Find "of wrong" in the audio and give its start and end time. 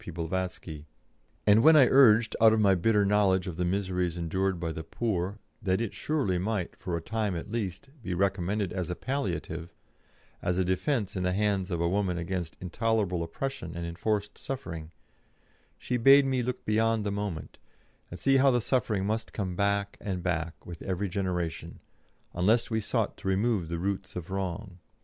24.15-24.79